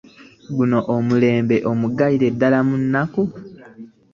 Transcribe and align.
Guno 0.55 0.77
omulembe 0.95 1.55
omuggalire 1.71 2.27
ddala 2.33 2.59
munaku 2.67 3.23